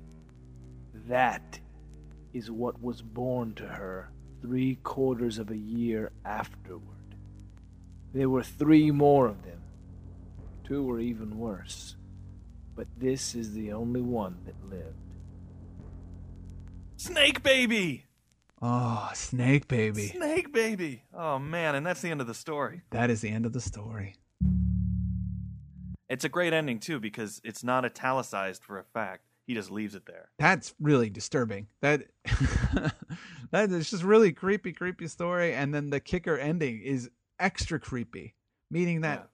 [1.07, 1.59] That
[2.33, 4.09] is what was born to her
[4.41, 6.81] three quarters of a year afterward.
[8.13, 9.61] There were three more of them.
[10.63, 11.95] Two were even worse.
[12.75, 14.95] But this is the only one that lived.
[16.97, 18.05] Snake baby!
[18.61, 20.07] Oh, snake baby.
[20.07, 21.03] Snake baby!
[21.13, 22.81] Oh man, and that's the end of the story.
[22.91, 24.15] That is the end of the story.
[26.09, 29.23] It's a great ending too because it's not italicized for a fact.
[29.47, 30.29] He just leaves it there.
[30.39, 31.67] That's really disturbing.
[31.81, 32.03] That
[33.51, 35.53] that is just really creepy, creepy story.
[35.53, 37.09] And then the kicker ending is
[37.39, 38.35] extra creepy,
[38.71, 39.25] meaning that Yeah.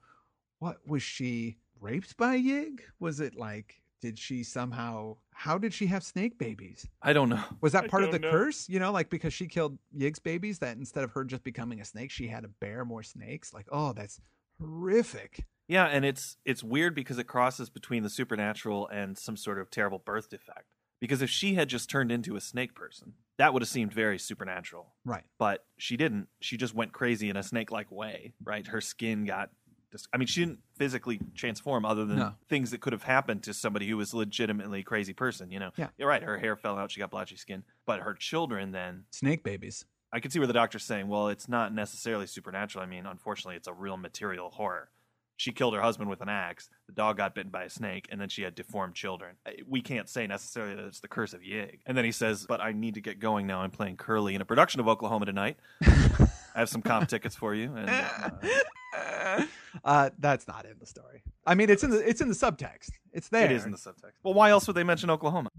[0.59, 2.81] what was she raped by Yig?
[2.99, 5.17] Was it like did she somehow?
[5.33, 6.87] How did she have snake babies?
[7.01, 7.43] I don't know.
[7.61, 8.31] Was that part of the know.
[8.31, 8.67] curse?
[8.69, 11.85] You know, like because she killed Yig's babies, that instead of her just becoming a
[11.85, 13.53] snake, she had to bear more snakes.
[13.53, 14.19] Like, oh, that's
[14.59, 15.45] horrific.
[15.67, 19.69] Yeah, and it's it's weird because it crosses between the supernatural and some sort of
[19.69, 20.75] terrible birth defect.
[20.99, 24.19] Because if she had just turned into a snake person, that would have seemed very
[24.19, 24.93] supernatural.
[25.05, 25.23] Right.
[25.37, 26.27] But she didn't.
[26.41, 28.67] She just went crazy in a snake-like way, right?
[28.67, 29.58] Her skin got dis-
[30.13, 32.33] I mean, she didn't physically transform other than No.
[32.47, 35.71] things that could have happened to somebody who was legitimately a crazy person, you know.
[35.77, 35.87] Yeah.
[35.97, 39.43] You're right, her hair fell out, she got blotchy skin, but her children then Snake
[39.43, 39.85] babies.
[40.11, 42.83] I can see where the doctor's saying, well, it's not necessarily supernatural.
[42.83, 44.89] I mean, unfortunately, it's a real material horror.
[45.37, 46.69] She killed her husband with an axe.
[46.87, 49.35] The dog got bitten by a snake, and then she had deformed children.
[49.67, 51.79] We can't say necessarily that it's the curse of Yig.
[51.85, 53.61] And then he says, "But I need to get going now.
[53.61, 55.57] I'm playing Curly in a production of Oklahoma tonight.
[56.59, 59.45] I have some comp tickets for you." And uh,
[59.85, 61.23] uh, that's not in the story.
[61.47, 62.91] I mean, it's in the it's in the subtext.
[63.13, 63.45] It's there.
[63.45, 64.11] it is in the subtext.
[64.23, 65.49] Well, why else would they mention Oklahoma?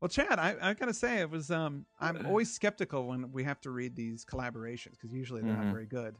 [0.00, 1.50] Well, Chad, I, I gotta say, it was.
[1.50, 5.64] Um, I'm always skeptical when we have to read these collaborations because usually they're Mhm.
[5.64, 6.14] not very good.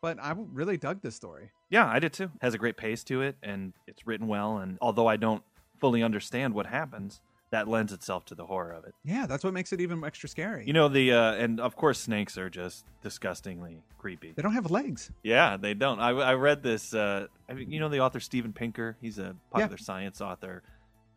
[0.00, 1.50] But I really dug this story.
[1.68, 2.30] Yeah, I did too.
[2.40, 4.56] Has a great pace to it, and it's written well.
[4.58, 5.42] And although I don't
[5.80, 8.94] fully understand what happens, that lends itself to the horror of it.
[9.04, 10.66] Yeah, that's what makes it even extra scary.
[10.66, 14.32] You know the, uh, and of course, snakes are just disgustingly creepy.
[14.34, 15.10] they don't have legs.
[15.22, 16.00] Yeah, they don't.
[16.00, 16.92] I, I read this.
[16.94, 18.96] Uh, I mean, you know the author Steven Pinker.
[19.00, 20.62] He's a popular science author.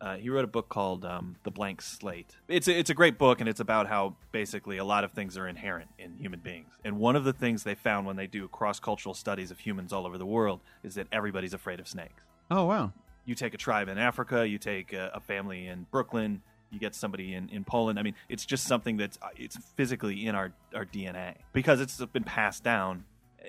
[0.00, 2.34] Uh, he wrote a book called um, The Blank Slate.
[2.48, 5.36] It's a, it's a great book, and it's about how basically a lot of things
[5.36, 6.68] are inherent in human beings.
[6.86, 9.92] And one of the things they found when they do cross cultural studies of humans
[9.92, 12.22] all over the world is that everybody's afraid of snakes.
[12.50, 12.92] Oh wow.
[13.24, 16.94] You take a tribe in Africa, you take a, a family in Brooklyn, you get
[16.94, 17.98] somebody in, in Poland.
[17.98, 22.02] I mean, it's just something that's uh, it's physically in our, our DNA because it's
[22.06, 23.04] been passed down.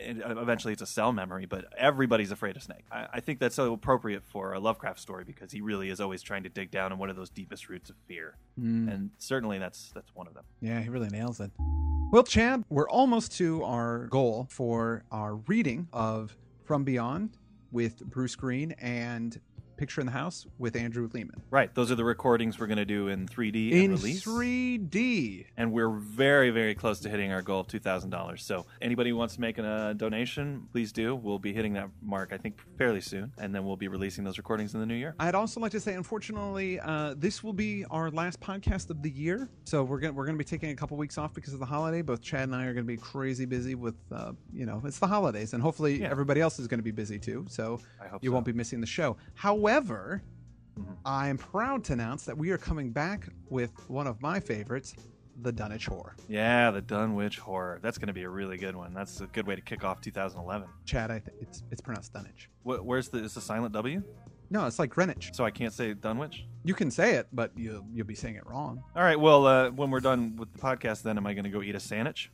[0.05, 2.85] And eventually, it's a cell memory, but everybody's afraid of snake.
[2.89, 6.21] I, I think that's so appropriate for a Lovecraft story because he really is always
[6.21, 8.89] trying to dig down on one of those deepest roots of fear, Mm.
[8.91, 10.45] and certainly that's that's one of them.
[10.61, 11.51] Yeah, he really nails it.
[12.09, 17.37] Well, Chad, we're almost to our goal for our reading of From Beyond
[17.73, 19.39] with Bruce Green and
[19.81, 21.41] Picture in the House with Andrew Leman.
[21.49, 24.23] Right, those are the recordings we're going to do in 3D In and release.
[24.23, 25.45] 3D.
[25.57, 29.33] and we're very very close to hitting our goal of $2000 so anybody who wants
[29.35, 33.31] to make a donation please do we'll be hitting that mark i think fairly soon
[33.39, 35.79] and then we'll be releasing those recordings in the new year I'd also like to
[35.79, 39.49] say, unfortunately, uh, this will be our last podcast of the year.
[39.65, 42.01] So we're gonna we're gonna be taking a couple weeks off because of the holiday.
[42.03, 45.07] Both Chad and I are gonna be crazy busy with, uh, you know, it's the
[45.07, 46.09] holidays, and hopefully Yeah.
[46.11, 47.45] everybody else is gonna be busy too.
[47.49, 48.33] So i hope you so.
[48.33, 49.17] won't be missing the show.
[49.35, 50.97] However, Mhm.
[51.05, 54.95] I am proud to announce that we are coming back with one of my favorites,
[55.41, 56.15] the Dunwich Horror.
[56.27, 59.47] yeah the dunwich horror that's going to be a really good one that's a good
[59.47, 62.49] way to kick off 2011 Chad, I th- it's it's pronounced Dunwich.
[62.63, 64.03] Wh- where's the is the silent w
[64.51, 65.31] No, it's like Greenwich.
[65.33, 68.45] so i can't say dunwich You can say it, but you you'll be saying it
[68.45, 68.83] wrong.
[68.95, 71.49] all right well uh, when we're done with the podcast then am i going to
[71.49, 72.29] go eat a sandwich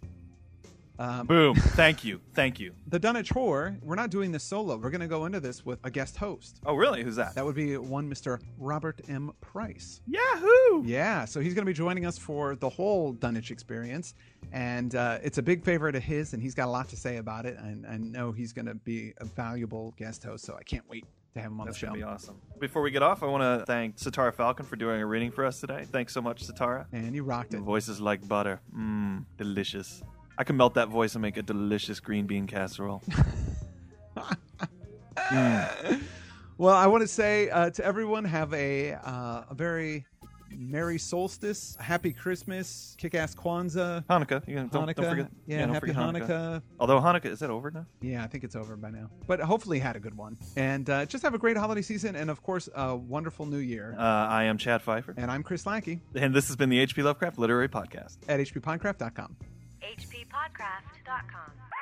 [1.00, 3.78] Um, boom thank you thank you the Dunwich Horror.
[3.84, 4.78] We're not doing this solo.
[4.78, 6.60] We're going to go into this with a guest host.
[6.66, 8.40] oh really who's that That would be one Mr.
[8.58, 9.32] Robert M.
[9.42, 10.02] Price.
[10.08, 14.16] yahoo Yeah, so he's going to be joining us for the whole Dunwich experience,
[14.52, 17.18] and uh, it's a big favorite of his, and he's got a lot to say
[17.18, 17.58] about it.
[17.58, 21.06] And I know he's going to be a valuable guest host, so I can't wait
[21.34, 21.88] to have him on That's the show.
[21.88, 22.42] gonna be awesome.
[22.60, 25.46] Before we get off, I want to thank Satara Falcon for doing a reading for
[25.46, 25.86] us today.
[25.92, 26.86] Thanks so much, Satara.
[26.92, 27.58] And you rocked it.
[27.58, 28.60] Your voice is like butter.
[28.76, 30.04] Mmm, delicious.
[30.38, 33.02] I can melt that voice and make a delicious green bean casserole.
[36.60, 40.06] Well, I want to say uh, to everyone, have a uh, a very
[40.50, 44.48] merry solstice, happy Christmas, kick-ass Kwanzaa, Hanukkah.
[44.48, 44.96] You don't, Hanukkah.
[44.96, 45.32] don't forget.
[45.46, 46.62] yeah, don't happy forget Hanukkah.
[46.80, 47.86] Although Hanukkah is that over now?
[48.02, 49.12] Yeah, I think it's over by now.
[49.28, 52.32] But hopefully, had a good one, and uh, just have a great holiday season, and
[52.32, 53.96] of course, a wonderful New Year.
[53.96, 57.04] Uh, I am Chad Fifer, and I'm Chris Lackey and this has been the HP
[57.04, 58.18] Lovecraft Literary Podcast.
[58.28, 59.36] at hppodcraft.com.
[60.38, 61.77] hppodcraft.com.